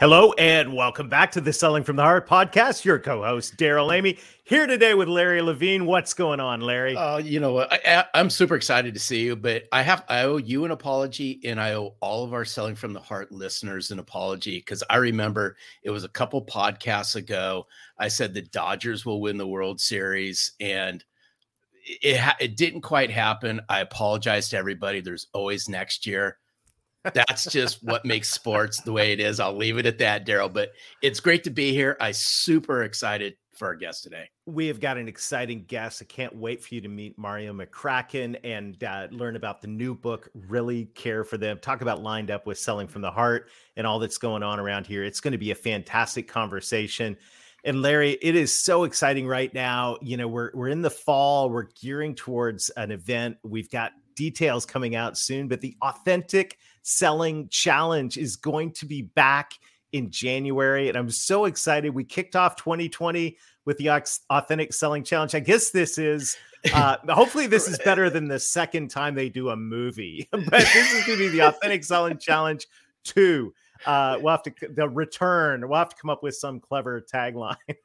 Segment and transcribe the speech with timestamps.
[0.00, 2.84] Hello and welcome back to the Selling from the Heart podcast.
[2.84, 5.86] Your co-host Darrell Amy here today with Larry Levine.
[5.86, 6.94] What's going on, Larry?
[6.94, 7.72] Uh, you know, what?
[7.84, 11.40] I, am super excited to see you, but I have I owe you an apology,
[11.44, 14.98] and I owe all of our Selling from the Heart listeners an apology because I
[14.98, 17.66] remember it was a couple podcasts ago.
[17.98, 21.04] I said the Dodgers will win the World Series, and
[21.84, 23.62] it it didn't quite happen.
[23.68, 25.00] I apologize to everybody.
[25.00, 26.38] There's always next year
[27.14, 29.40] that's just what makes sports the way it is.
[29.40, 30.48] I'll leave it at that, Darrell.
[30.48, 31.96] But it's great to be here.
[32.00, 34.30] I super excited for our guest today.
[34.46, 36.00] We have got an exciting guest.
[36.00, 39.94] I can't wait for you to meet Mario McCracken and uh, learn about the new
[39.94, 40.28] book.
[40.34, 41.58] Really care for them.
[41.58, 44.86] Talk about lined up with selling from the heart and all that's going on around
[44.86, 45.04] here.
[45.04, 47.16] It's going to be a fantastic conversation.
[47.64, 49.98] And Larry, it is so exciting right now.
[50.00, 51.50] You know, we're we're in the fall.
[51.50, 53.36] We're gearing towards an event.
[53.42, 59.02] We've got details coming out soon, but the authentic selling challenge is going to be
[59.02, 59.52] back
[59.92, 60.88] in January.
[60.88, 61.94] And I'm so excited.
[61.94, 63.36] We kicked off 2020
[63.66, 63.90] with the
[64.30, 65.34] authentic selling challenge.
[65.34, 66.38] I guess this is
[66.72, 70.94] uh hopefully this is better than the second time they do a movie, but this
[70.94, 72.66] is going to be the authentic selling challenge
[73.04, 73.54] 2
[73.86, 77.54] uh we'll have to the return we'll have to come up with some clever tagline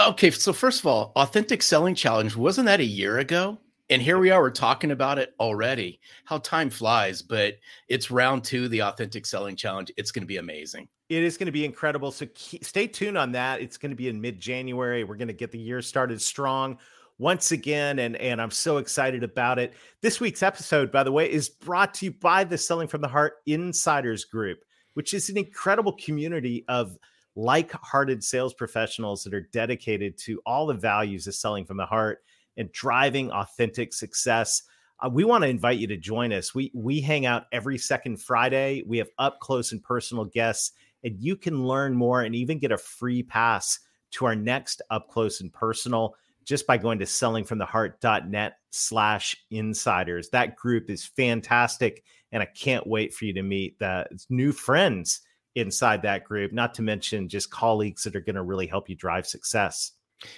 [0.00, 3.56] okay so first of all authentic selling challenge wasn't that a year ago
[3.90, 6.00] and here we are we're talking about it already.
[6.24, 7.54] How time flies but
[7.88, 9.90] it's round two the authentic selling challenge.
[9.96, 10.88] It's going to be amazing.
[11.08, 13.60] It is going to be incredible so keep, stay tuned on that.
[13.60, 15.04] It's going to be in mid-january.
[15.04, 16.78] We're going to get the year started strong
[17.20, 19.74] once again and and i'm so excited about it.
[20.02, 23.08] This week's episode by the way is brought to you by the selling from the
[23.08, 24.58] heart insiders group
[24.94, 26.98] which is an incredible community of
[27.36, 32.24] like-hearted sales professionals that are dedicated to all the values of selling from the heart
[32.58, 34.62] and driving authentic success.
[35.00, 36.54] Uh, we want to invite you to join us.
[36.54, 38.82] We we hang out every second Friday.
[38.86, 42.72] We have up close and personal guests, and you can learn more and even get
[42.72, 43.78] a free pass
[44.10, 46.14] to our next up close and personal
[46.44, 50.30] just by going to sellingfromtheheart.net slash insiders.
[50.30, 52.02] That group is fantastic,
[52.32, 55.20] and I can't wait for you to meet the new friends
[55.54, 58.96] inside that group, not to mention just colleagues that are going to really help you
[58.96, 59.92] drive success.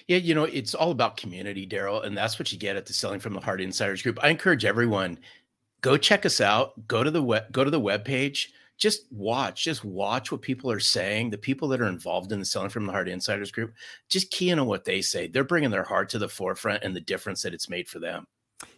[0.08, 2.92] Yeah, you know, it's all about community, Daryl, and that's what you get at the
[2.92, 4.18] Selling from the Heart Insiders Group.
[4.22, 5.18] I encourage everyone
[5.80, 6.86] go check us out.
[6.86, 8.52] Go to the web, go to the web page.
[8.76, 11.30] Just watch, just watch what people are saying.
[11.30, 13.74] The people that are involved in the Selling from the Heart Insiders Group,
[14.08, 15.28] just key in on what they say.
[15.28, 18.26] They're bringing their heart to the forefront and the difference that it's made for them.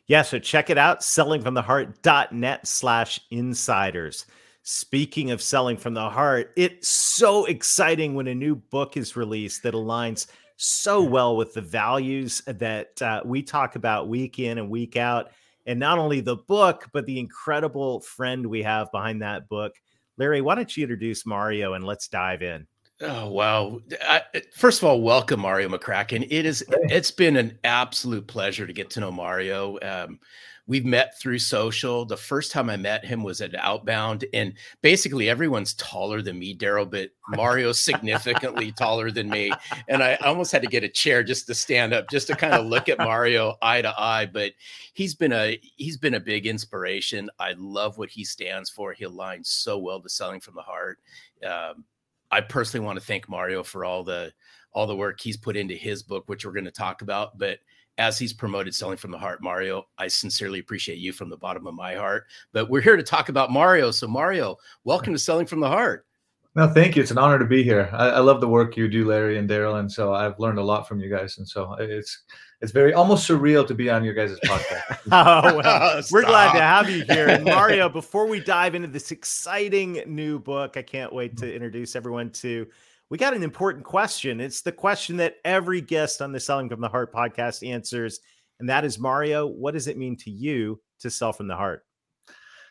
[0.06, 4.26] Yeah, so check it out, sellingfromtheheart.net slash insiders.
[4.64, 9.64] Speaking of selling from the heart, it's so exciting when a new book is released
[9.64, 10.28] that aligns–
[10.62, 15.30] so well with the values that uh, we talk about week in and week out.
[15.66, 19.74] And not only the book, but the incredible friend we have behind that book.
[20.18, 22.66] Larry, why don't you introduce Mario and let's dive in?
[23.00, 23.80] Oh wow!
[24.00, 24.22] I,
[24.54, 26.24] first of all, welcome Mario McCracken.
[26.30, 29.78] It is it's been an absolute pleasure to get to know Mario.
[29.82, 30.20] Um,
[30.66, 32.04] We've met through social.
[32.04, 36.54] The first time I met him was at Outbound, and basically everyone's taller than me,
[36.54, 39.52] Darrell, but Mario's significantly taller than me.
[39.88, 42.54] And I almost had to get a chair just to stand up, just to kind
[42.54, 44.26] of look at Mario eye to eye.
[44.26, 44.52] But
[44.92, 47.28] he's been a he's been a big inspiration.
[47.40, 48.92] I love what he stands for.
[48.92, 51.00] He aligns so well to selling from the heart.
[51.44, 51.84] Um,
[52.30, 54.32] I personally want to thank Mario for all the
[54.72, 57.38] all the work he's put into his book, which we're going to talk about.
[57.38, 57.58] But
[57.98, 61.66] as he's promoted selling from the heart mario i sincerely appreciate you from the bottom
[61.66, 63.90] of my heart but we're here to talk about mario.
[63.90, 66.06] So mario welcome to selling from the heart.
[66.54, 67.02] No thank you.
[67.02, 67.88] It's an honor to be here.
[67.94, 70.62] I, I love the work you do larry and darrell and so i've learned a
[70.62, 72.22] lot from you guys and so it's
[72.60, 74.98] it's very almost surreal to be on your guys' podcast.
[75.12, 77.28] Oh well we're glad to have you here.
[77.28, 81.96] And mario before we dive into this exciting new book i can't wait to introduce
[81.96, 82.66] everyone to
[83.12, 84.40] we got an important question.
[84.40, 88.20] It's the question that every guest on the Selling from the Heart podcast answers.
[88.58, 91.84] And that is Mario, what does it mean to you to sell from the heart?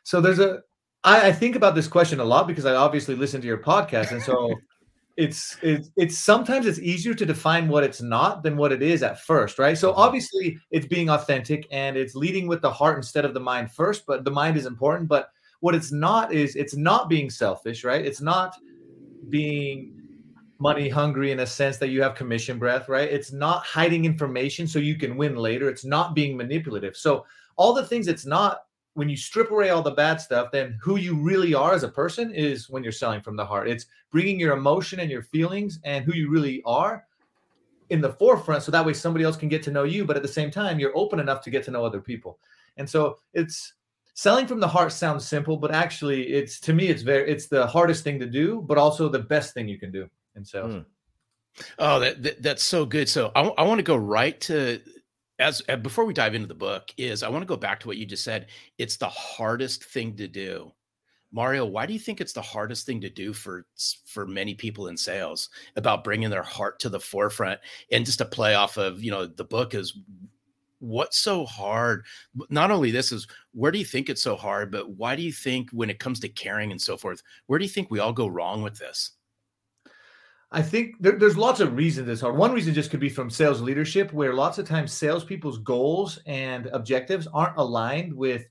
[0.01, 0.61] So there's a
[1.03, 4.13] I, I think about this question a lot because I obviously listen to your podcast.
[4.13, 4.55] And so
[5.15, 9.03] it's it's it's sometimes it's easier to define what it's not than what it is
[9.03, 9.77] at first, right?
[9.77, 9.97] So Mhm.
[9.97, 14.07] obviously it's being authentic and it's leading with the heart instead of the mind first,
[14.07, 15.07] but the mind is important.
[15.07, 15.29] But
[15.59, 18.03] what it's not is it's not being selfish, right?
[18.03, 18.55] It's not
[19.29, 20.00] being
[20.61, 23.09] money hungry in a sense that you have commission breath, right?
[23.09, 25.67] It's not hiding information so you can win later.
[25.67, 26.95] It's not being manipulative.
[26.95, 27.25] So
[27.55, 30.97] all the things it's not when you strip away all the bad stuff, then who
[30.97, 33.67] you really are as a person is when you're selling from the heart.
[33.67, 37.05] It's bringing your emotion and your feelings and who you really are
[37.89, 40.21] in the forefront so that way somebody else can get to know you but at
[40.21, 42.39] the same time you're open enough to get to know other people
[42.77, 43.73] and so it's
[44.13, 47.67] selling from the heart sounds simple but actually it's to me it's very it's the
[47.67, 50.85] hardest thing to do but also the best thing you can do in so, Mm.
[51.79, 53.09] Oh, that, that that's so good.
[53.09, 54.79] So I, want to go right to
[55.39, 57.87] as uh, before we dive into the book is I want to go back to
[57.87, 58.47] what you just said.
[58.77, 60.71] It's the hardest thing to do.
[61.33, 63.65] Mario, why do you think it's the hardest thing to do for
[64.05, 67.59] for many people in sales about bringing their heart to the forefront?
[67.91, 69.97] And just to play off of, you know, the book is
[70.79, 72.05] what's so hard?
[72.49, 75.31] Not only this is where do you think it's so hard, but why do you
[75.31, 78.13] think when it comes to caring and so forth, where do you think we all
[78.13, 79.11] go wrong with this?
[80.51, 82.35] I think there, there's lots of reasons it's hard.
[82.35, 86.65] One reason just could be from sales leadership, where lots of times salespeople's goals and
[86.67, 88.45] objectives aren't aligned with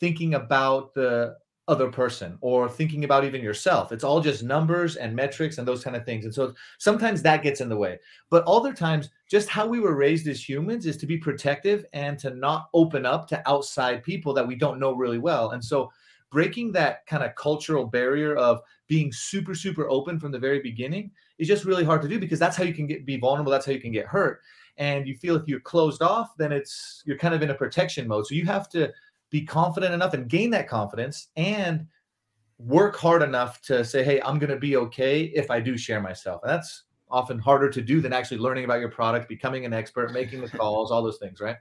[0.00, 1.36] thinking about the
[1.68, 3.92] other person or thinking about even yourself.
[3.92, 6.24] It's all just numbers and metrics and those kind of things.
[6.24, 7.98] And so sometimes that gets in the way.
[8.30, 12.18] But other times, just how we were raised as humans is to be protective and
[12.18, 15.50] to not open up to outside people that we don't know really well.
[15.50, 15.92] And so
[16.32, 18.60] breaking that kind of cultural barrier of
[18.92, 22.38] being super super open from the very beginning is just really hard to do because
[22.38, 23.50] that's how you can get be vulnerable.
[23.50, 24.42] That's how you can get hurt.
[24.76, 28.06] And you feel if you're closed off then it's you're kind of in a protection
[28.06, 28.26] mode.
[28.26, 28.92] So you have to
[29.30, 31.86] be confident enough and gain that confidence and
[32.58, 36.02] work hard enough to say hey i'm going to be okay if i do share
[36.02, 36.42] myself.
[36.42, 40.12] And that's often harder to do than actually learning about your product becoming an expert
[40.12, 41.56] making the calls all those things right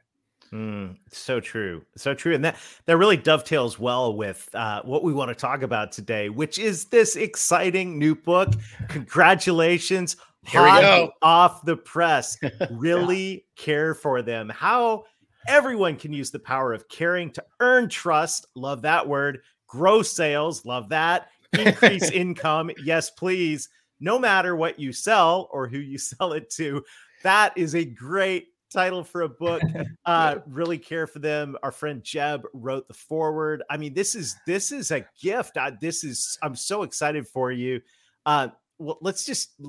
[0.53, 5.13] Mm, so true, so true, and that that really dovetails well with uh, what we
[5.13, 8.49] want to talk about today, which is this exciting new book.
[8.89, 10.17] Congratulations!
[10.45, 11.11] Here we go.
[11.21, 12.37] off the press.
[12.71, 14.49] Really care for them.
[14.49, 15.05] How
[15.47, 18.47] everyone can use the power of caring to earn trust.
[18.55, 19.41] Love that word.
[19.67, 20.65] Grow sales.
[20.65, 21.29] Love that.
[21.57, 22.71] Increase income.
[22.83, 23.69] Yes, please.
[23.99, 26.83] No matter what you sell or who you sell it to.
[27.23, 29.61] That is a great title for a book
[30.05, 31.55] uh really care for them.
[31.63, 35.57] Our friend jeb wrote the forward i mean this is this is a gift.
[35.57, 37.81] I, this is i'm so excited for you.
[38.25, 39.59] Uh well let's just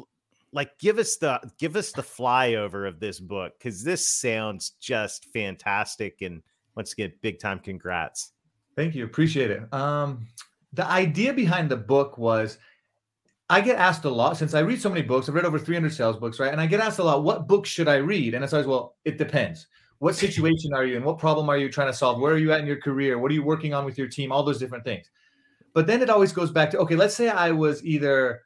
[0.52, 5.26] like give us the give us the flyover of this book because this sounds just
[5.32, 6.43] fantastic and
[6.76, 8.32] once again big time congrats.
[8.76, 9.04] Thank you.
[9.04, 9.72] Appreciate it.
[9.72, 10.26] Um,
[10.72, 12.58] the idea behind the book was
[13.52, 15.28] I get asked a lot since I read so many books.
[15.28, 16.50] I've read over 300 sales books, right?
[16.50, 18.32] And I get asked a lot, what books should I read?
[18.32, 19.66] And it's always, well, it depends.
[19.99, 21.04] What situation are you in?
[21.04, 22.19] What problem are you trying to solve?
[22.19, 23.19] Where are you at in your career?
[23.19, 24.32] What are you working on with your team?
[24.32, 25.10] All those different things.
[25.75, 28.40] But then it always goes back to, okay, let's say I was either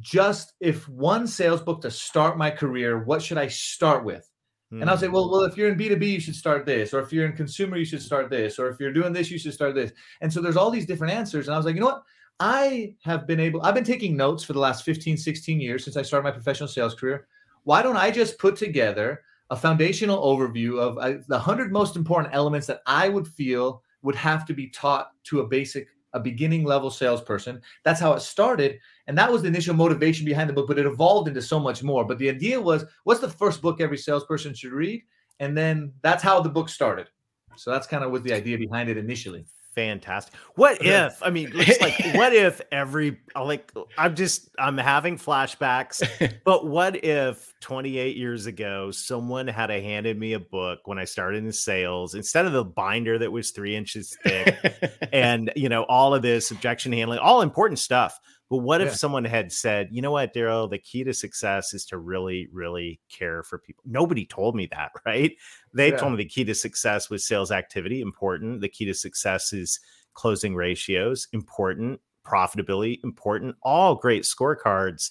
[0.00, 4.30] just if one sales book to start my career, what should I start with?
[4.70, 7.12] And I'll say, well, well, if you're in B2B, you should start this, or if
[7.12, 9.74] you're in consumer, you should start this, or if you're doing this, you should start
[9.74, 9.92] this.
[10.20, 11.46] And so there's all these different answers.
[11.46, 12.02] And I was like, you know what?
[12.38, 15.96] I have been able, I've been taking notes for the last 15, 16 years since
[15.96, 17.28] I started my professional sales career.
[17.64, 22.34] Why don't I just put together a foundational overview of uh, the 100 most important
[22.34, 26.64] elements that I would feel would have to be taught to a basic, a beginning
[26.64, 27.60] level salesperson?
[27.84, 28.78] That's how it started.
[29.06, 31.82] And that was the initial motivation behind the book, but it evolved into so much
[31.82, 32.04] more.
[32.04, 35.02] But the idea was what's the first book every salesperson should read?
[35.40, 37.08] And then that's how the book started.
[37.56, 39.46] So that's kind of what the idea behind it initially.
[39.76, 40.34] Fantastic.
[40.54, 46.02] What if i mean it's like what if every like i'm just i'm having flashbacks
[46.44, 51.04] but what if 28 years ago someone had a handed me a book when i
[51.04, 54.56] started in sales instead of the binder that was three inches thick
[55.12, 58.18] and you know all of this objection handling all important stuff
[58.48, 61.84] but what if someone had said you know what darrell the key to success is
[61.84, 65.36] to really really care for people nobody told me that right?
[65.72, 65.96] They Yeah.
[65.96, 68.60] told me the key to success was sales activity important.
[68.60, 69.78] The key to success is
[70.14, 72.00] closing ratios important.
[72.26, 73.56] Profitability important.
[73.62, 75.10] All great scorecards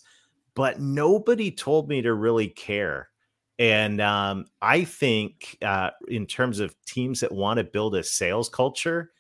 [0.56, 3.10] but nobody told me to really care.
[3.58, 8.50] And um, i think uh, in terms of teams that want to build a sales
[8.50, 9.12] culture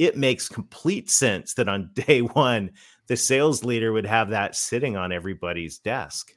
[0.00, 2.70] it makes complete sense that on day one
[3.08, 6.32] the sales leader would have that sitting on everybody's desk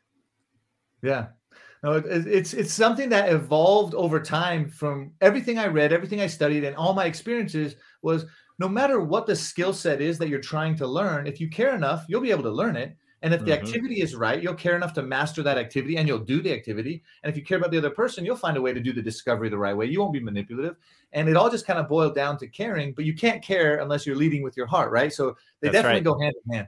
[1.01, 1.27] Yeah.
[1.83, 6.21] No, it, it- it's it's something that evolved over time from everything I read, everything
[6.21, 8.25] I studied, and all my experiences was
[8.59, 11.75] no matter what the skill set is that you're trying to learn, if you care
[11.75, 12.95] enough, you'll be able to learn it.
[13.23, 13.53] And if the Mhm.
[13.53, 17.01] activity is right, you'll care enough to master that activity and you'll do the activity.
[17.23, 19.01] And if you care about the other person, you'll find a way to do the
[19.01, 19.85] discovery the right way.
[19.85, 20.75] You won't be manipulative.
[21.13, 24.05] And it all just kind of boiled down to caring, but you can't care unless
[24.05, 25.11] you're leading with your heart, right?
[25.11, 26.03] So they That's definitely right.
[26.03, 26.67] go hand in hand.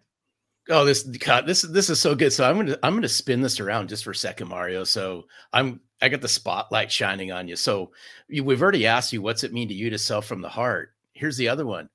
[0.70, 2.32] Oh, this God, this this is so good.
[2.32, 4.84] So I'm gonna I'm gonna spin this around just for a second, Mario.
[4.84, 7.56] So I'm I got the spotlight shining on you.
[7.56, 7.92] So
[8.30, 10.94] you, we've already asked you what's it mean to you to sell from the heart.
[11.14, 11.90] Here's the other one.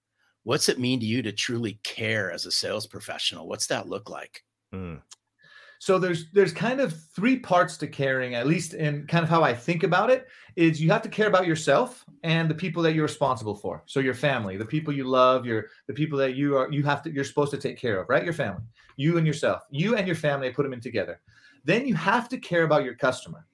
[0.45, 3.49] What's it mean to you to truly care as a sales professional?
[3.49, 4.45] What's that look like?
[4.75, 5.01] Mm.
[5.81, 9.43] So there's there's kind of three parts to caring, at least in kind of how
[9.43, 10.29] I think about it.
[10.55, 13.83] Is you have to care about yourself and the people that you're responsible for.
[13.87, 17.03] So your family, the people you love, your the people that you are you have
[17.05, 18.23] to you're supposed to take care of, right?
[18.23, 18.63] Your family,
[18.97, 20.51] you and yourself, you and your family.
[20.51, 21.21] Put them in together.
[21.65, 23.47] Then you have to care about your customer.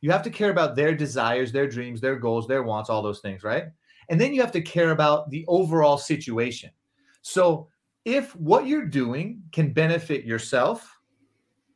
[0.00, 3.20] You have to care about their desires, their dreams, their goals, their wants, all those
[3.20, 3.64] things, right?
[4.08, 6.70] And then you have to care about the overall situation.
[7.20, 7.68] So
[8.06, 10.98] if what you're doing can benefit yourself,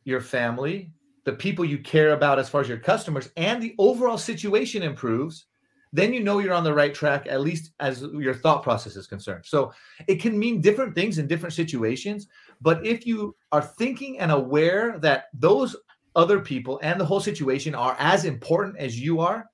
[0.04, 0.92] your family,
[1.24, 5.46] the people you care about as far as your customers, and the overall situation improves,
[5.92, 9.08] then you know you're on the right track, at least as your thought process is
[9.08, 9.44] concerned.
[9.44, 9.72] So
[10.06, 12.28] it can mean different things in different situations.
[12.60, 15.74] But if you are thinking and aware that those
[16.14, 19.46] other people and the whole situation are as important as you are,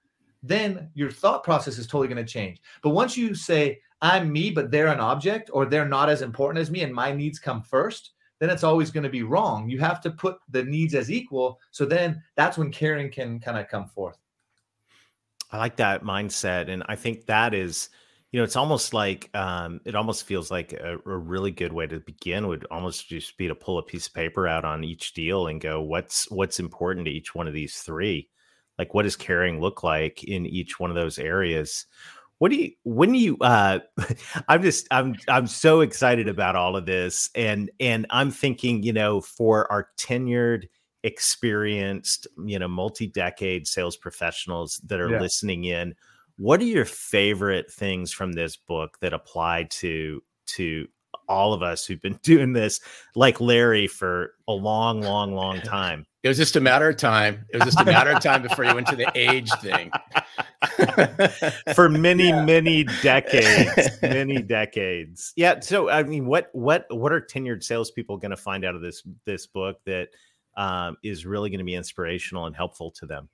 [0.43, 2.61] then your thought process is totally going to change.
[2.83, 6.61] But once you say, I'm me, but they're an object, or they're not as important
[6.61, 9.69] as me, and my needs come first, then it's always going to be wrong.
[9.69, 11.59] You have to put the needs as equal.
[11.71, 14.19] So then that's when caring can kind of come forth.
[15.51, 17.89] I like that mindset, and I think that is,
[18.33, 21.87] you know, it's almost like um, it almost feels like a, a really good way
[21.87, 25.15] to begin would almost just be to pull a piece of paper out on each
[25.15, 28.29] deal and go, what's what's important to each one of these three,
[28.79, 31.87] like what does caring look like in each one of those areas.
[32.39, 33.81] What do you when you uh
[34.49, 38.93] I'm just I'm I'm so excited about all of this and and I'm thinking, you
[38.93, 40.65] know, for our tenured
[41.03, 45.19] experienced, you know, multi-decade sales professionals that are Yeah.
[45.19, 45.95] listening in,
[46.37, 50.87] what are your favorite things from this book that apply to to
[51.29, 52.81] all of us who've been doing this
[53.15, 56.07] like Larry for a long, long, long time?
[56.27, 57.47] It was just a matter of time.
[57.53, 59.93] It was just a matter of time before you went to the age thing.
[61.75, 62.45] for many Yeah.
[62.45, 68.31] many decades many decades yeah so i mean what what what are tenured salespeople going
[68.31, 70.09] to find out of this this book that
[70.57, 73.29] um, is really going to be inspirational and helpful to them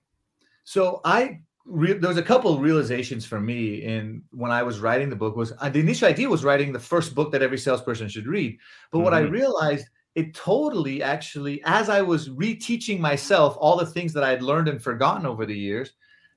[0.65, 4.81] So I re- there was a couple of realizations for me in when I was
[4.81, 7.59] writing the book was uh, the initial idea was writing the first book that every
[7.59, 8.59] salesperson should read.
[8.91, 9.31] But what I Mhm.
[9.31, 14.43] realized it totally actually as I was reteaching myself all the things that I had
[14.43, 15.93] learned and forgotten over the years,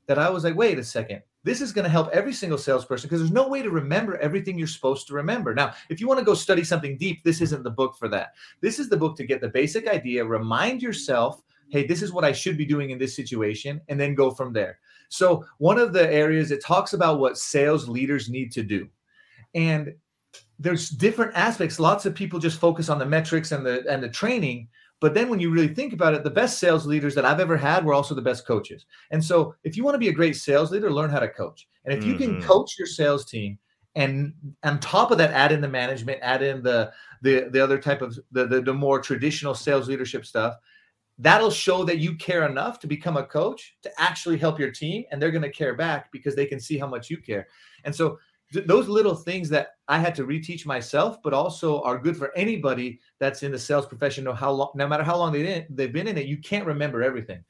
[0.07, 1.21] that I was like, wait a second.
[1.43, 4.57] This is going to help every single salesperson because there's no way to remember everything
[4.57, 5.53] you're supposed to remember.
[5.53, 8.33] Now, if you want to go study something deep, this isn't the book for that.
[8.61, 12.23] This is the book to get the basic idea, remind yourself hey, this is what
[12.23, 14.79] I should be doing in this situation, and then go from there.
[15.09, 18.87] So, one of the areas it talks about what sales leaders need to do.
[19.53, 19.93] And
[20.59, 21.79] there's different aspects.
[21.79, 24.67] Lots of people just focus on the metrics and the and the training,
[25.01, 27.57] but then when you really think about it, the best sales leaders that I've ever
[27.57, 28.85] had were also the best coaches.
[29.11, 31.67] And so, if you want to be a great sales leader, learn how to coach.
[31.85, 32.41] And if you can Mhm.
[32.41, 33.57] coach your sales team
[33.95, 34.33] and
[34.63, 38.01] on top of that add in the management, add in the the the other type
[38.01, 40.55] of the the, the more traditional sales leadership stuff,
[41.17, 45.03] that'll show that you care enough to become a coach to actually help your team
[45.11, 47.47] and they're going to care back because they can see how much you care
[47.85, 48.19] and so
[48.53, 52.35] th- those little things that i had to reteach myself but also are good for
[52.35, 55.75] anybody that's in the sales profession know how long no matter how long they didn't,
[55.75, 57.43] they've been in it you can't remember everything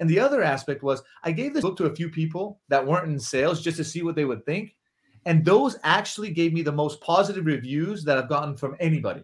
[0.00, 3.10] and the other aspect was i gave this book to a few people that weren't
[3.10, 4.76] in sales just to see what they would think
[5.24, 9.22] and those actually gave me the most positive reviews that i've gotten from anybody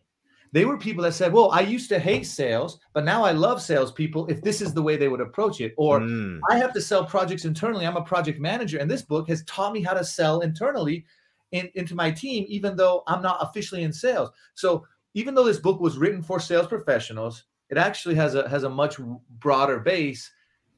[0.52, 3.60] they were people that said, Well, I used to hate sales, but now I love
[3.60, 5.74] salespeople if this is the way they would approach it.
[5.76, 7.86] Or Mm, I have to sell projects internally.
[7.86, 11.04] I'm a project manager, and this book has taught me how to sell internally
[11.52, 14.30] in, into my team, even though I'm not officially in sales.
[14.54, 18.64] So even though this book was written for sales professionals, it actually has a has
[18.64, 18.98] a much
[19.38, 20.30] broader base.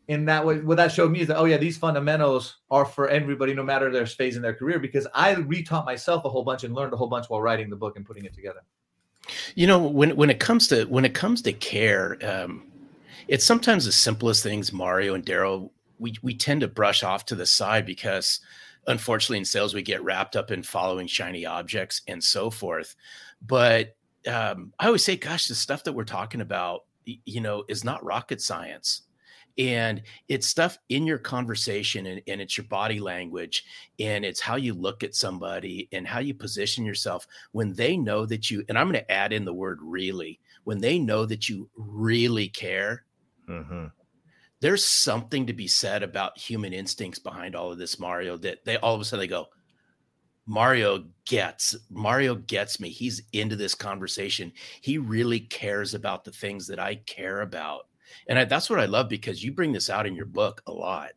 [0.09, 3.09] In that way, what that showed me is that oh yeah, these fundamentals are for
[3.09, 6.65] everybody, no matter their phase in their career, because I retaught myself a whole bunch
[6.65, 8.61] and learned a whole bunch while writing the book and putting it together.
[9.55, 12.65] You know, when when it comes to when it comes to care, um,
[13.29, 14.73] it's sometimes the simplest things.
[14.73, 18.41] Mario and Darrell, we we tend to brush off to the side because,
[18.87, 22.97] unfortunately, in sales we get wrapped up in following shiny objects and so forth.
[23.47, 23.97] But
[24.27, 28.05] um, I always say, gosh, the stuff that we're talking about, you know, is not
[28.05, 29.03] rocket science.
[29.59, 33.65] and it's stuff in your conversation and, and, it's your body language
[33.99, 38.25] and it's how you look at somebody and how you position yourself when they know
[38.25, 41.49] that you and i'm going to add in the word really when they know that
[41.49, 43.05] you really care
[43.49, 43.87] mm-hmm.
[44.61, 48.77] There's something to be said about human instincts behind all of this mario that they
[48.79, 49.47] all of a sudden they go
[50.47, 56.67] mario gets mario gets me he's into this conversation he really cares about the things
[56.67, 57.87] that i care about
[58.27, 60.73] and I, that's what I love because you bring this out in your book a
[60.73, 61.11] lot.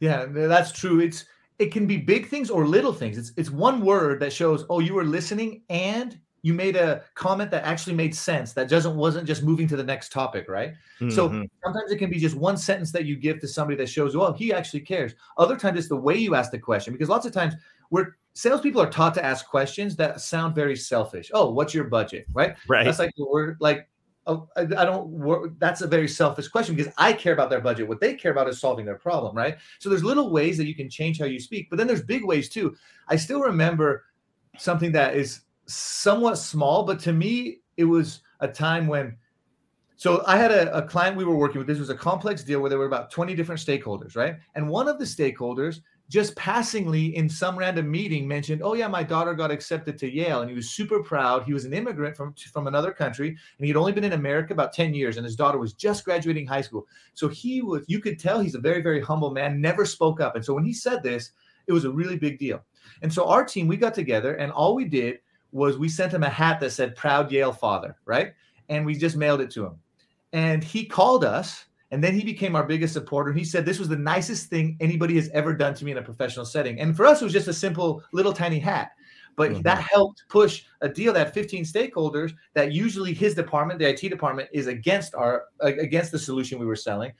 [0.00, 1.00] Yeah, that's true.
[1.00, 1.24] It's
[1.58, 3.18] it can be big things or little things.
[3.18, 7.50] It's it's one word that shows, oh, you were listening and you made a comment
[7.50, 11.10] that actually made sense that doesn't wasn't just moving to the next topic right mm-hmm.
[11.10, 11.28] so
[11.62, 14.32] sometimes it can be just one sentence that you give to somebody that shows well
[14.32, 17.32] he actually cares other times it's the way you ask the question because lots of
[17.32, 17.54] times
[17.90, 22.26] we're salespeople are taught to ask questions that sound very selfish oh what's your budget
[22.32, 23.88] right right that's like word like
[24.26, 27.88] Oh, I, I don't that's a very selfish question because I care about their budget.
[27.88, 29.56] What they care about is solving their problem, right?
[29.78, 32.24] So there's little ways that you can change how you speak, but then there's big
[32.24, 32.76] ways too.
[33.08, 34.04] I still remember
[34.58, 35.40] something that is
[35.72, 39.16] somewhat small, but to me, it was a time when
[39.96, 41.66] so I had a, a, client we were working with.
[41.66, 44.36] This was a complex deal where there were about 20 different stakeholders, right?
[44.54, 49.02] And one of the stakeholders just passingly in some random meeting mentioned, "Oh yeah, my
[49.02, 51.44] daughter got accepted to Yale," and he was super proud.
[51.44, 54.52] He was an immigrant from from another country, and he had only been in America
[54.52, 56.86] about ten years, and his daughter was just graduating high school.
[57.14, 60.34] So he was, you could tell he's a very very humble man, never spoke up,
[60.34, 61.30] and so when he said this,
[61.68, 62.64] it was a really big deal.
[63.02, 65.18] And so our team we got together, and all we did
[65.52, 68.34] was we sent him a hat that said "Proud Yale Father," right?
[68.68, 69.78] And we just mailed it to him,
[70.32, 73.32] and he called us and then he became our biggest supporter.
[73.32, 76.02] He said, This was the nicest thing anybody has ever done to me in a
[76.02, 76.78] professional setting.
[76.80, 78.92] And for us, it was just a simple little tiny hat.
[79.36, 79.62] But mm-hmm.
[79.62, 84.48] that helped push a deal that 15 stakeholders that usually his department, the IT department,
[84.52, 87.12] is against our against the solution we were selling.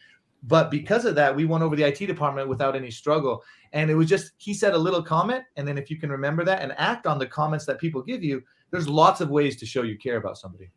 [0.43, 3.43] But because of that, we won over the IT department without any struggle.
[3.73, 6.45] And it was just he said a little comment, and then if you can remember
[6.45, 9.67] that and act on the comments that people give you, there's lots of ways to
[9.67, 10.71] show you care about somebody.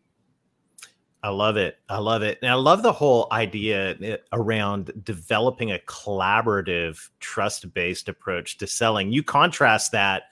[1.23, 1.77] I love it.
[1.87, 2.37] I love it.
[2.41, 8.67] And I love the whole idea eh, around developing a collaborative, trust based approach to
[8.67, 9.13] selling.
[9.13, 10.23] You contrast that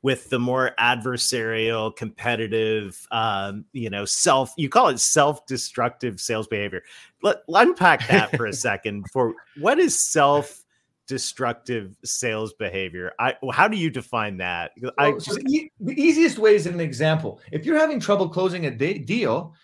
[0.00, 6.46] with the more adversarial, competitive, um, you know, self, you call it self destructive sales
[6.46, 6.82] behavior.
[7.22, 9.06] Let, unpack that for a second.
[9.12, 10.62] For what is self
[11.06, 13.12] destructive sales behavior?
[13.18, 14.72] I, how do you define that?
[14.98, 17.40] I just, so the, the, easiest way is an example.
[17.50, 19.54] If you're having trouble closing a de- deal,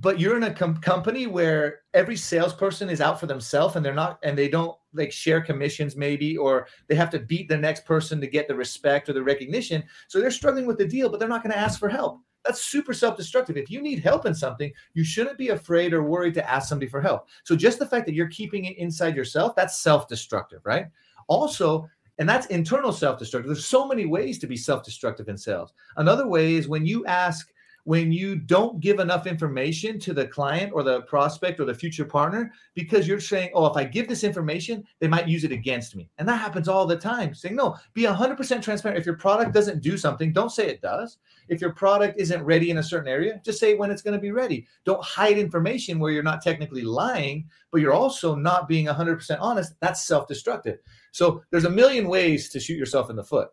[0.00, 3.94] but you're in a com- company where every salesperson is out for themselves and they're
[3.94, 7.84] not and they don't like share commissions maybe or they have to beat the next
[7.84, 11.18] person to get the respect or the recognition so they're struggling with the deal but
[11.18, 13.56] they're not going to ask for help that's super self-destructive.
[13.56, 16.88] If you need help in something you shouldn't be afraid or worried to ask somebody
[16.88, 17.28] for help.
[17.44, 20.86] So just the fact that you're keeping it inside yourself that's self-destructive right?
[21.26, 23.48] Also and that's internal self-destructive.
[23.48, 25.72] There's so many ways to be self-destructive in sales.
[25.96, 27.52] Another way is when you ask
[27.88, 32.04] when you don't give enough information to the client or the prospect or the future
[32.04, 35.96] partner because you're saying, oh, if I give this information, they might use it against
[35.96, 36.10] me.
[36.18, 37.32] And that happens all the time.
[37.32, 39.00] Saying, no, be 100% transparent.
[39.00, 41.16] If your product doesn't do something, don't say it does.
[41.48, 44.20] If your product isn't ready in a certain area, just say when it's going to
[44.20, 44.66] be ready.
[44.84, 49.72] Don't hide information where you're not technically lying, but you're also not being 100% honest.
[49.80, 50.76] That's self destructive.
[51.12, 53.48] So there's a million ways to shoot yourself in the foot.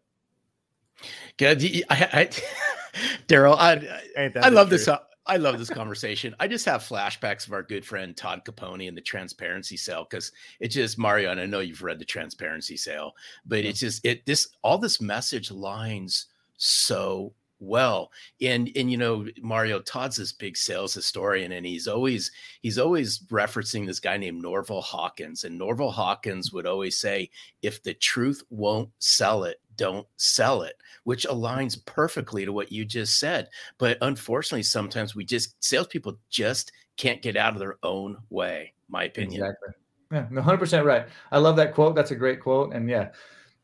[1.37, 1.63] Good.
[1.89, 2.29] I, I,
[3.27, 4.87] Darrell, I, I love this.
[4.87, 6.35] Uh, I love this conversation.
[6.39, 10.31] I just have flashbacks of our good friend Todd Caponi and the transparency sale because
[10.59, 13.13] it's just Mario, and I know you've read the transparency sale,
[13.45, 16.27] but it's just it this all this message lines
[16.57, 22.31] so well and and you know mario todd's this big sales historian and he's always
[22.61, 27.29] he's always referencing this guy named norval hawkins and norval hawkins would always say
[27.61, 32.85] if the truth won't sell it don't sell it which aligns perfectly to what you
[32.85, 38.17] just said but unfortunately sometimes we just salespeople just can't get out of their own
[38.29, 39.69] way my opinion exactly
[40.11, 43.09] yeah 100% right i love that quote that's a great quote and yeah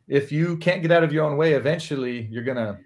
[0.08, 2.80] if you can't get out of your own way eventually you're gonna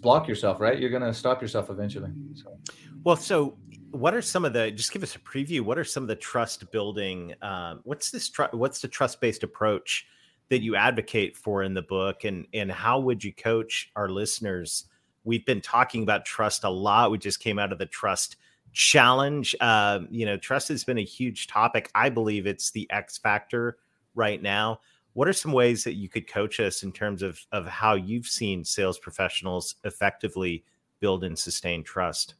[0.00, 0.78] block yourself, right?
[0.78, 2.10] You're going to stop yourself eventually.
[2.34, 2.58] So.
[3.04, 3.56] Well, so
[3.90, 4.70] what are some of the?
[4.70, 5.60] Just give us a preview.
[5.60, 7.34] What are some of the trust building?
[7.42, 8.28] Um, what's this?
[8.28, 10.06] Tr- what's the trust based approach
[10.50, 14.84] that you advocate for in the book, and and how would you coach our listeners?
[15.24, 17.10] We've been talking about trust a lot.
[17.10, 18.36] We just came out of the trust
[18.72, 19.54] challenge.
[19.60, 21.90] Uh, you know, trust has been a huge topic.
[21.94, 23.78] I believe it's the X factor
[24.14, 24.80] right now
[25.18, 28.28] what are some ways that you could coach us in terms of of how you've
[28.28, 30.64] seen sales professionals effectively
[31.00, 32.36] build and sustain trust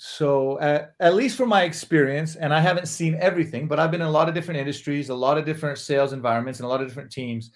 [0.00, 4.00] So, uh, at least from my experience, and I haven't seen everything, but I've been
[4.00, 6.80] in a lot of different industries, a lot of different sales environments, and a lot
[6.80, 7.50] of different teams.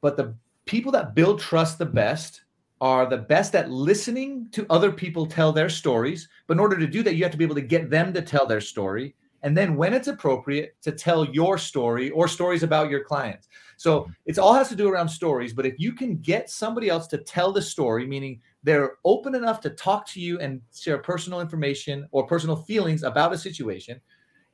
[0.00, 0.34] But the
[0.66, 2.42] people that build trust the best
[2.80, 6.28] are the best at listening to other people tell their stories.
[6.48, 8.22] But in order to do that, you have to be able to get them to
[8.22, 9.14] tell their story.
[9.42, 13.48] And then, when it's appropriate, to tell your story or stories about your clients.
[13.76, 15.52] So, it's all has to do around stories.
[15.52, 19.60] But if you can get somebody else to tell the story, meaning they're open enough
[19.60, 24.00] to talk to you and share personal information or personal feelings about a situation,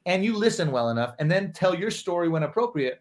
[0.07, 3.01] and you listen well enough, and then tell your story when appropriate,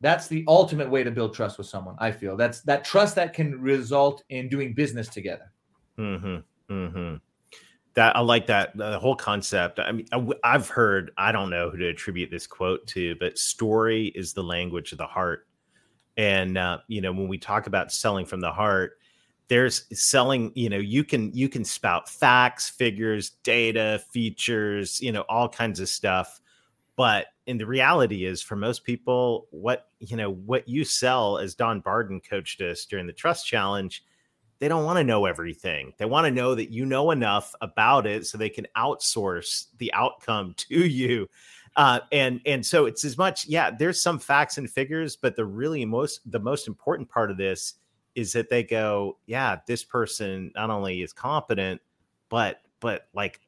[0.00, 1.96] that's the ultimate way to build trust with someone.
[1.98, 5.50] I feel that's that trust that can result in doing business together.
[5.96, 6.36] Hmm.
[6.68, 7.16] Hmm.
[7.98, 9.80] That I like that the whole concept.
[9.80, 11.10] I mean, I, I've heard.
[11.18, 14.98] I don't know who to attribute this quote to, but story is the language of
[14.98, 15.48] the heart.
[16.16, 18.98] And uh, you know, when we talk about selling from the heart,
[19.48, 25.22] there's selling you know you can you can spout facts figures data features you know
[25.22, 26.40] all kinds of stuff
[26.96, 31.54] but in the reality is for most people what you know what you sell as
[31.54, 34.04] don barden coached us during the trust challenge
[34.60, 38.06] they don't want to know everything they want to know that you know enough about
[38.06, 41.28] it so they can outsource the outcome to you
[41.76, 45.44] uh, and and so it's as much yeah there's some facts and figures but the
[45.44, 47.74] really most the most important part of this
[48.18, 51.80] is that they go, yeah, this person not only is competent,
[52.28, 53.40] but but like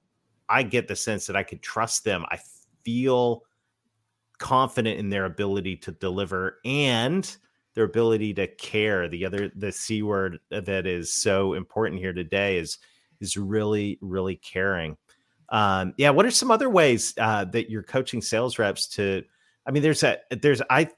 [0.48, 2.24] I get the sense that I could trust them.
[2.30, 2.38] I
[2.84, 3.42] feel
[4.38, 7.36] confident in their ability to deliver and
[7.74, 9.08] their ability to care.
[9.08, 12.78] The other the C word that is so important here today is
[13.20, 14.96] is really really caring.
[15.50, 19.22] Um, yeah, what are some other ways uh, that you're coaching sales reps to?
[19.66, 20.88] I mean, there's a there's I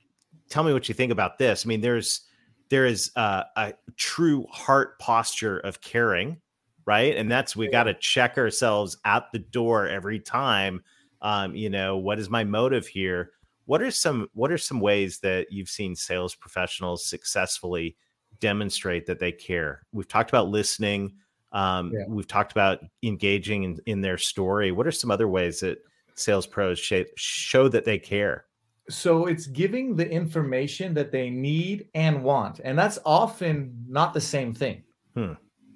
[0.49, 1.65] tell me what you think about this.
[1.65, 2.23] I mean, there's
[2.69, 6.41] there is uh, a true heart posture of caring,
[6.87, 7.17] right?
[7.17, 10.83] And that's we got to check ourselves at the door every time.
[11.21, 13.33] Um, you know, what is my motive here?
[13.73, 17.97] What are some what are some ways that you've seen sales professionals successfully
[18.39, 19.87] demonstrate that they care?
[19.93, 21.15] We've talked about listening.
[21.53, 22.05] Um, yeah.
[22.07, 24.73] We've talked about engaging in, in their story.
[24.73, 25.79] What are some other ways that
[26.17, 28.45] sales pros sh- show that they care?
[28.91, 34.21] so it's giving the information that they need and want and that's often not the
[34.21, 34.83] same thing
[35.15, 35.35] hmm.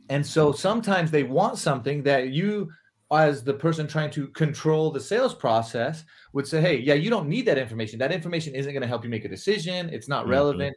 [0.09, 2.69] and so sometimes they want something that you
[3.13, 7.29] as the person trying to control the sales process would say hey yeah you don't
[7.29, 10.23] need that information that information isn't going to help you make a decision it's not
[10.23, 10.33] mm-hmm.
[10.33, 10.77] relevant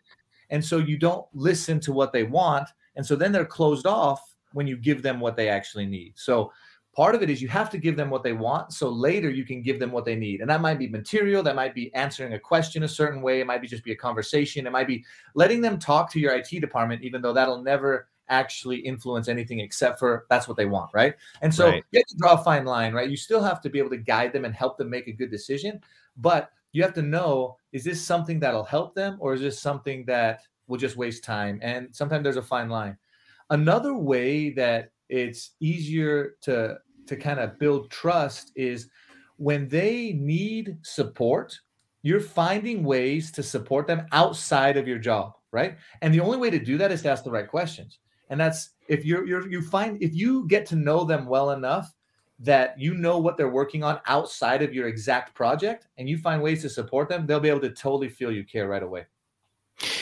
[0.52, 4.22] and so you don't listen to what they want and so then they're closed off
[4.54, 6.52] when you give them what they actually need so
[6.96, 8.74] Part of it is you have to give them what they want.
[8.74, 10.42] So later you can give them what they need.
[10.42, 13.48] And that might be material, that might be answering a question a certain way, it
[13.48, 16.50] might be just be a conversation, it might be letting them talk to your IT
[16.60, 21.16] department, even though that'll never actually influence anything except for that's what they want, right?
[21.42, 21.84] And so right.
[21.92, 23.10] you have to draw a fine line, right?
[23.10, 25.32] You still have to be able to guide them and help them make a good
[25.32, 25.82] decision,
[26.18, 30.06] but you have to know is this something that'll help them or is this something
[30.06, 31.60] that will just waste time?
[31.62, 32.98] And sometimes there's a fine line.
[33.50, 38.90] Another way that it's easier to to kind of build trust is
[39.38, 41.60] when they need support
[42.02, 46.52] you're finding ways to support them outside of your job right and the only way
[46.52, 47.98] to do that is to ask the right questions
[48.30, 51.94] and that's if you're, you're you find if you get to know them well enough
[52.40, 56.42] that you know what they're working on outside of your exact project and you find
[56.42, 59.06] ways to support them they'll be able to totally feel you care right away.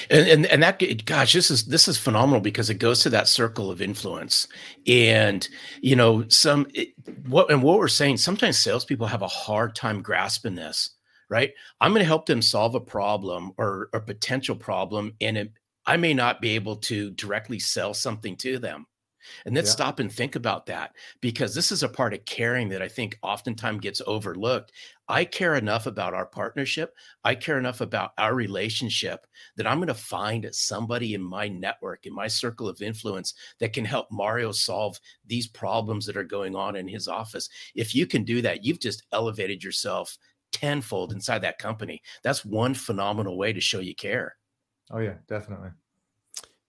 [0.09, 3.27] And, and and that gosh this is this is phenomenal because it goes to that
[3.27, 4.47] circle of influence.
[4.87, 5.47] And
[5.81, 6.89] you know some it,
[7.27, 10.91] what and what we're saying sometimes salespeople have a hard time grasping this
[11.29, 11.51] right?
[11.81, 15.51] I'm going to help them solve a problem or a potential problem and it,
[15.88, 18.86] i may not be able to directly sell something to them
[19.45, 19.73] and let's yeah.
[19.73, 23.17] stop and think about that because this is a part of caring that I think
[23.21, 24.71] oftentimes gets overlooked.
[25.08, 26.93] I care enough about our partnership.
[27.23, 32.06] I care enough about our relationship that I'm going to find somebody in my network,
[32.06, 36.56] in my circle of influence, that can help Mario solve these problems that are going
[36.56, 37.50] on in his office.
[37.76, 40.17] If you can do that, you've just elevated yourself
[40.52, 42.02] tenfold inside that company.
[42.23, 44.36] That's one phenomenal way to show you care.
[44.91, 45.69] Oh, yeah, definitely.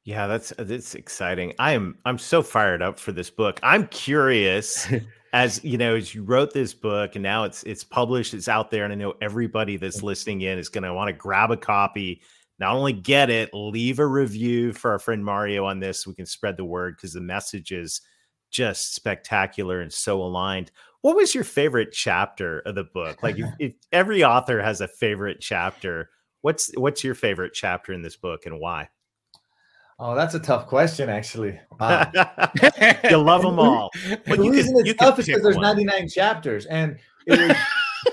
[0.09, 1.53] Yeah, that's uh, that's exciting.
[1.59, 3.61] I am I'm so fired up for this book.
[3.63, 4.89] I'm curious
[5.35, 8.71] as you know, as you wrote this book and now it's it's published, it's out
[8.71, 12.23] there, and I know everybody that's listening in is gonna want to grab a copy,
[12.59, 16.07] not only get it, leave a review for our friend Mario on this.
[16.07, 18.01] We can spread the word because the message is
[18.51, 20.71] just spectacular and so aligned.
[21.03, 23.23] What was your favorite chapter of the book?
[23.23, 26.09] Like if, if every author has a favorite chapter,
[26.43, 28.89] what's what's your favorite chapter in this book and why?
[30.01, 31.59] Oh, that's a tough question, actually.
[31.81, 32.11] Wow.
[33.11, 33.91] you love them all.
[34.27, 37.57] the reason it's tough is because there's 99 chapters, and it was,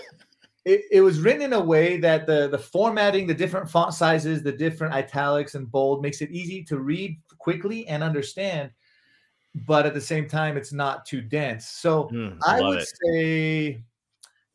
[0.66, 4.42] it, it was written in a way that the the formatting, the different font sizes,
[4.42, 8.72] the different italics and bold makes it easy to read quickly and understand.
[9.68, 11.68] But at the same time, it's not too dense.
[11.68, 12.90] So Mm, I would it.
[13.06, 13.84] say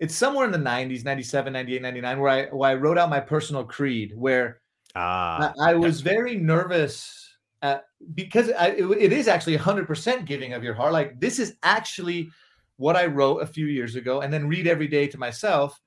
[0.00, 3.20] it's somewhere in the 90s, 97, 98, 99, where I where I wrote out my
[3.20, 4.60] personal creed, where
[4.96, 7.84] Ah, I, I was very nervous at,
[8.14, 10.92] because I, it, it is actually 100% giving of your heart.
[10.92, 12.30] Like this is actually
[12.78, 15.80] what I wrote a few years ago, and then read every day to myself.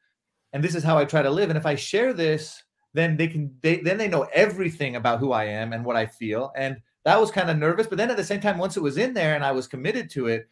[0.54, 1.50] And this is how I try to live.
[1.50, 5.32] And if I share this, then they can they then they know everything about who
[5.32, 6.52] I am and what I feel.
[6.56, 7.88] And that was kind of nervous.
[7.88, 10.12] But then at the same time, once it was in there and I was committed
[10.12, 10.48] to it,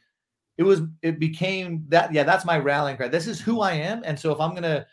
[0.62, 3.08] it was it became that yeah that's my rallying cry.
[3.08, 4.04] This is who I am.
[4.06, 4.86] And so if I'm gonna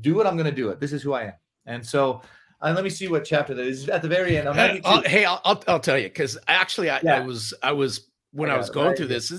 [0.00, 0.80] do it, I'm gonna do it.
[0.80, 1.32] This is who I am.
[1.66, 2.20] And so
[2.60, 4.48] uh, let me see what chapter that is at the very end.
[4.48, 4.88] I'm Uh, 92.
[4.88, 8.50] I'll- hey, I'll, I'll I'll tell you because actually I, I was I was when
[8.50, 9.32] I I, was going right through this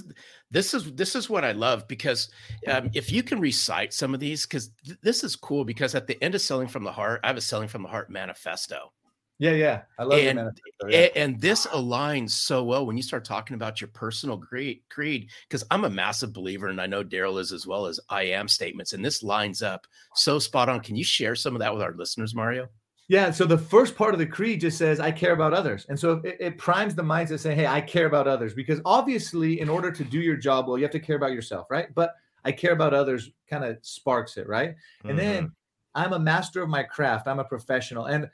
[0.52, 2.30] this is this is what I love because
[2.68, 6.08] um, if you can recite some of these because th- this is cool because at
[6.08, 8.94] the end of selling from the heart I have a selling from the heart manifesto
[9.38, 9.82] Yeah, yeah.
[10.00, 10.88] I love And- manifesto.
[10.88, 11.08] Yeah.
[11.16, 15.64] And, this aligns so well when you start talking about your personal creed creed because
[15.70, 18.94] I'm a massive believer and I know Darrell is as well as I am statements
[18.94, 20.80] and this lines up so spot on.
[20.80, 22.68] Can you share some of that with our listeners, Mario?
[23.08, 23.30] Yeah.
[23.32, 25.86] So the first part of the creed just says, I care about others.
[25.90, 28.54] And so it, it primes the mindset saying, Hey, I care about others.
[28.54, 31.68] Because obviously, in order to do your job well, you have to care about yourself,
[31.70, 31.94] right?
[31.94, 34.76] But I care about others kind of sparks it, right?
[35.04, 35.54] And then mm-hmm.
[35.96, 37.28] I'm a master of my craft.
[37.28, 38.06] I'm a professional.
[38.06, 38.30] And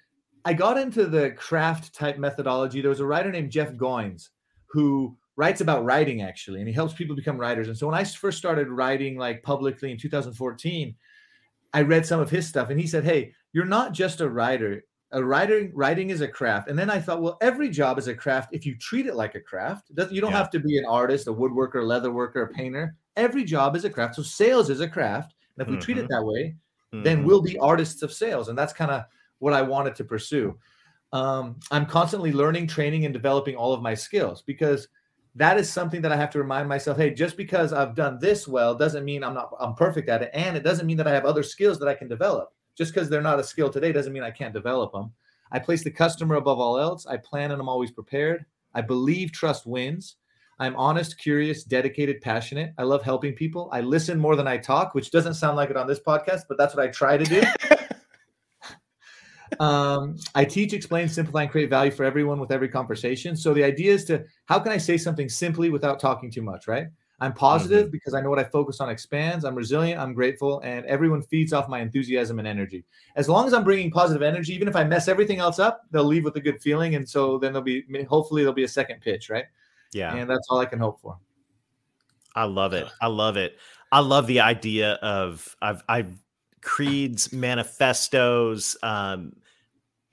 [0.45, 2.81] I got into the craft type methodology.
[2.81, 4.29] There was a writer named Jeff Goins
[4.67, 7.67] who writes about writing actually, and he helps people become writers.
[7.67, 10.95] And so when I first started writing like publicly in 2014,
[11.73, 14.83] I read some of his stuff and he said, Hey, you're not just a writer.
[15.11, 16.69] A writer writing is a craft.
[16.69, 19.35] And then I thought, well, every job is a craft if you treat it like
[19.35, 19.91] a craft.
[20.09, 20.37] You don't Yeah.
[20.37, 22.95] have to be an artist, a woodworker, a leather worker, a painter.
[23.17, 24.15] Every job is a craft.
[24.15, 25.35] So sales is a craft.
[25.57, 26.03] And if we treat Mhm.
[26.03, 26.55] it that way,
[26.93, 27.03] Mhm.
[27.03, 28.47] then we'll be artists of sales.
[28.47, 29.03] And that's kind of
[29.41, 30.57] what I wanted to pursue.
[31.11, 34.87] Um, I'm constantly learning, training, and developing all of my skills because
[35.35, 36.97] that is something that I have to remind myself.
[36.97, 40.29] Hey, just because I've done this well doesn't mean I'm not I'm perfect at it,
[40.33, 42.53] and it doesn't mean that I have other skills that I can develop.
[42.77, 45.11] Just because they're not a skill today doesn't mean I can't develop them.
[45.51, 47.05] I place the customer above all else.
[47.05, 48.45] I plan and I'm always prepared.
[48.73, 50.15] I believe trust wins.
[50.59, 52.73] I'm honest, curious, dedicated, passionate.
[52.77, 53.69] I love helping people.
[53.73, 56.57] I listen more than I talk, which doesn't sound like it on this podcast, but
[56.57, 57.41] that's what I try to do.
[59.59, 63.35] um, I teach, explain, simplify, and create value for everyone with every conversation.
[63.35, 66.67] So the idea is to how can I say something simply without talking too much,
[66.67, 66.87] right?
[67.19, 69.45] I'm positive because I know what I focus on expands.
[69.45, 69.99] I'm resilient.
[69.99, 72.83] I'm grateful, and everyone feeds off my enthusiasm and energy.
[73.15, 76.03] As long as I'm bringing positive energy, even if I mess everything else up, they'll
[76.03, 79.01] leave with a good feeling, and so then there'll be hopefully there'll be a second
[79.01, 79.45] pitch, right?
[79.91, 80.15] yeah.
[80.15, 81.17] And that's all I can hope for.
[82.35, 82.87] I love it.
[83.01, 83.57] I love it.
[83.91, 86.17] I love the idea of I've I've
[86.61, 89.33] creeds, manifestos, um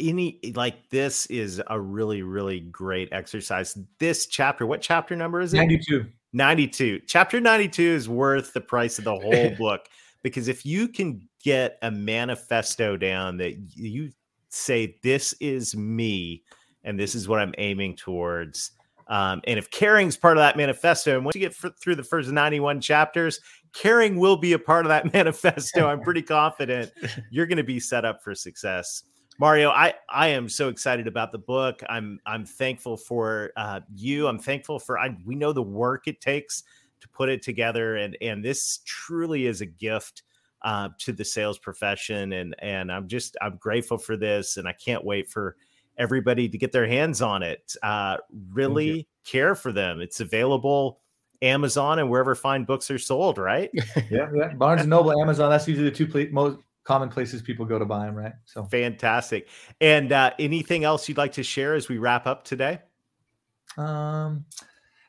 [0.00, 3.76] any like this is a really really great exercise.
[3.98, 5.58] This chapter, what chapter number is it?
[5.58, 6.06] 92.
[6.32, 7.00] 92.
[7.06, 9.88] Chapter 92 is worth the price of the whole book
[10.22, 14.10] because if you can get a manifesto down that you
[14.50, 16.42] say this is me
[16.84, 18.72] and this is what I'm aiming towards
[19.08, 22.04] um, and if caring's part of that manifesto, and once you get f- through the
[22.04, 23.40] first 91 chapters,
[23.72, 25.88] caring will be a part of that manifesto.
[25.88, 26.92] I'm pretty confident
[27.30, 29.02] you're going to be set up for success.
[29.40, 31.82] Mario, I, I am so excited about the book.
[31.88, 34.26] I'm I'm thankful for uh, you.
[34.26, 36.64] I'm thankful for I we know the work it takes
[37.00, 40.24] to put it together, and and this truly is a gift
[40.62, 44.72] uh, to the sales profession, and and I'm just I'm grateful for this, and I
[44.72, 45.54] can't wait for
[45.98, 47.76] everybody to get their hands on it.
[47.80, 48.16] Uh,
[48.50, 50.00] really care for them.
[50.00, 50.98] It's available
[51.42, 53.38] Amazon and wherever fine books are sold.
[53.38, 53.70] Right?
[54.10, 54.54] Yeah, yeah.
[54.54, 55.48] Barnes and Noble, Amazon.
[55.48, 58.32] That's usually the two most common places people go to buy them, right?
[58.46, 59.48] So Fantastic.
[59.78, 62.78] And uh, anything else you'd like to share as we wrap up today?
[63.76, 64.46] Um,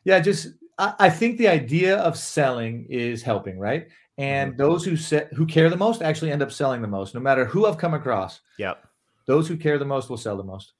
[0.03, 3.87] yeah, just I, I think the idea of selling is helping, right?
[4.17, 7.21] And those who set who care the most actually end up selling the most, no
[7.21, 8.41] matter who I've come across.
[8.57, 8.85] Yep.
[9.25, 10.73] Those who care the most will sell the most.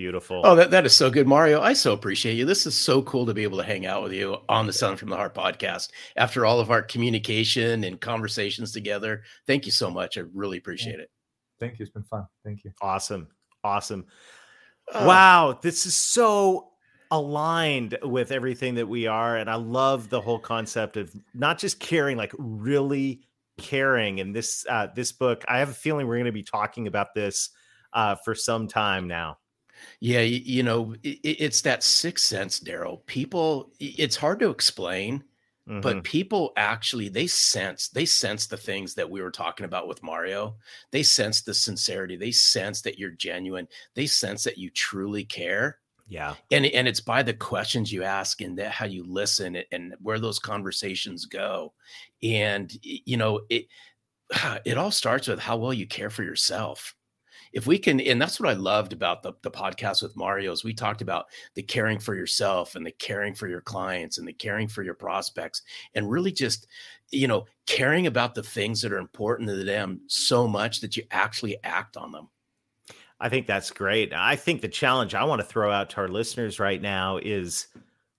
[0.00, 0.40] Beautiful.
[0.44, 1.60] Oh, that, that is so good, Mario.
[1.60, 2.46] I so appreciate you.
[2.46, 4.96] This is so cool to be able to hang out with you on the Selling
[4.96, 9.24] from the Heart podcast after all of our communication and conversations together.
[9.46, 10.16] Thank you so much.
[10.16, 11.10] I really appreciate it.
[11.58, 11.82] Thank you.
[11.82, 12.26] It's been fun.
[12.46, 12.72] Thank you.
[12.80, 13.28] Awesome.
[13.62, 14.06] Awesome.
[14.90, 15.58] Uh, wow.
[15.60, 16.70] This is so
[17.10, 19.36] aligned with everything that we are.
[19.36, 23.20] And I love the whole concept of not just caring, like really
[23.58, 24.20] caring.
[24.20, 27.08] And this uh this book, I have a feeling we're going to be talking about
[27.14, 27.50] this
[27.92, 29.36] uh for some time now.
[30.00, 33.02] Yeah, you, you know, it, it's that sixth sense, Darrell.
[33.06, 35.24] People, it's hard to explain,
[35.68, 35.80] mm-hmm.
[35.80, 40.02] but people actually they sense they sense the things that we were talking about with
[40.02, 40.56] Mario.
[40.90, 42.16] They sense the sincerity.
[42.16, 43.68] They sense that you're genuine.
[43.94, 45.78] They sense that you truly care.
[46.08, 46.34] Yeah.
[46.50, 50.18] And and it's by the questions you ask and that how you listen and where
[50.18, 51.72] those conversations go.
[52.22, 53.66] And you know, it
[54.64, 56.94] it all starts with how well you care for yourself
[57.52, 60.64] if we can and that's what i loved about the, the podcast with mario is
[60.64, 64.32] we talked about the caring for yourself and the caring for your clients and the
[64.32, 65.62] caring for your prospects
[65.94, 66.66] and really just
[67.10, 71.04] you know caring about the things that are important to them so much that you
[71.10, 72.28] actually act on them.
[73.20, 74.12] I think that's great.
[74.14, 77.68] I think the challenge i want to throw out to our listeners right now is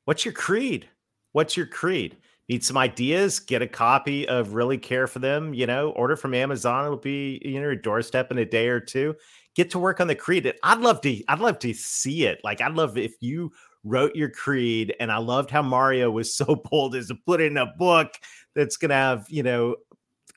[0.06, 0.88] what's your creed?
[1.32, 2.17] What's your creed
[2.52, 6.34] need some ideas, get a copy of Really Care for Them, you know, order from
[6.34, 6.84] Amazon.
[6.84, 9.16] It'll be, you know, your doorstep in a day or two.
[9.56, 10.54] Get to work on the creed.
[10.62, 12.42] I'd love to, I'd love to see it.
[12.44, 13.54] Like, I'd love if you
[13.86, 17.56] wrote your creed, and I loved how Mario was so bold as to put in
[17.56, 18.16] a book
[18.54, 19.78] that's gonna have, you know,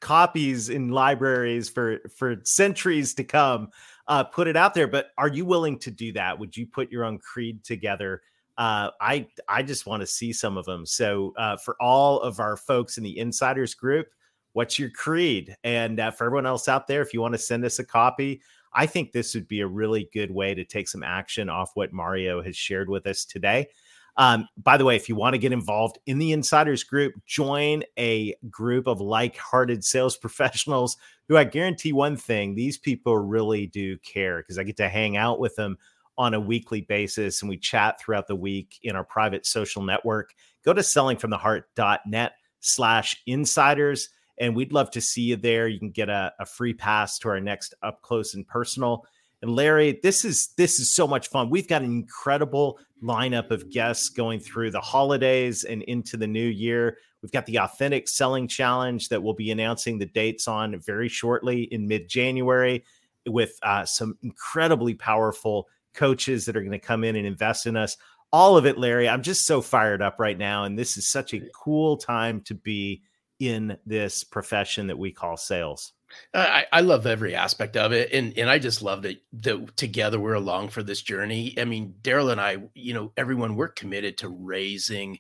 [0.01, 3.71] copies in libraries for for centuries to come.
[4.07, 4.87] Uh, put it out there.
[4.87, 6.39] But are you willing to do that?
[6.39, 8.23] Would you put your own creed together?
[8.57, 10.87] Uh, I I just want to see some of them.
[10.87, 14.07] So uh, for all of our folks in the insiders group,
[14.53, 15.57] what's your creed?
[15.65, 18.41] And uh, for everyone else out there, if you want to send us a copy,
[18.73, 21.93] I think this would be a really good way to take some action off what
[21.93, 23.69] Mario has shared with us today.
[24.17, 27.83] Um, by the way, if you want to get involved in the insiders group, join
[27.99, 30.97] a group of like-hearted sales professionals
[31.29, 35.17] who I guarantee one thing: these people really do care because I get to hang
[35.17, 35.77] out with them
[36.17, 40.35] on a weekly basis and we chat throughout the week in our private social network.
[40.65, 45.69] Go to sellingfromtheheart.net slash insiders and we'd love to see you there.
[45.69, 49.05] You can get a, a free pass to our next up close and personal.
[49.43, 51.51] And Larry, this is this is so much fun.
[51.51, 56.47] We've got an incredible lineup of guests going through the holidays and into the new
[56.47, 56.97] year.
[57.21, 61.65] We've got the Authentic Selling Challenge that we'll be announcing the dates on very shortly
[61.65, 62.85] in mid January
[63.27, 67.77] with uh, some incredibly powerful coaches that are going to come in and invest in
[67.77, 67.97] us.
[68.33, 69.09] All of it, Larry.
[69.09, 70.65] I'm just so fired up right now.
[70.65, 73.03] And this is such a cool time to be
[73.39, 75.93] in this profession that we call sales.
[76.33, 78.13] I, I love every aspect of it.
[78.13, 81.55] And and I just love that that together we're along for this journey.
[81.59, 85.19] I mean, Darrell and I, you know, everyone, we're committed to raising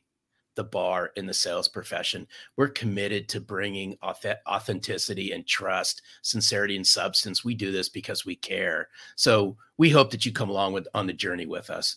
[0.54, 2.26] the bar in the sales profession.
[2.56, 7.44] We're committed to bringing authenticity and trust, sincerity and substance.
[7.44, 8.88] We do this because we care.
[9.16, 11.96] So we hope that you come along with on the journey with us.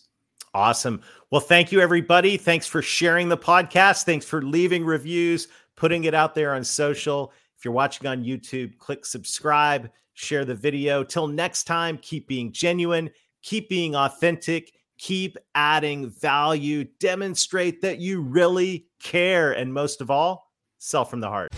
[0.54, 1.02] Awesome.
[1.30, 2.36] Well, thank you, everybody.
[2.36, 4.04] Thanks for sharing the podcast.
[4.04, 7.32] Thanks for leaving reviews, putting it out there on social.
[7.56, 11.04] If you're watching on YouTube, click subscribe, share the video.
[11.04, 13.10] Till next time, keep being genuine,
[13.42, 20.50] keep being authentic keep adding value, demonstrate that you really care, and most of all,
[20.78, 21.48] sell from the heart.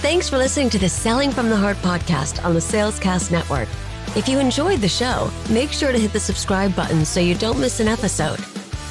[0.00, 3.68] Thanks for listening to the Selling from the Heart podcast on the Salescast Network.
[4.16, 7.60] If you enjoyed the show, make sure to hit the subscribe button so you don't
[7.60, 8.40] miss an episode.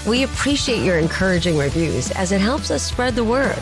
[0.08, 3.60] We appreciate your encouraging reviews as it helps us spread the word.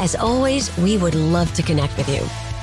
[0.00, 2.22] As always, we would love to connect with you.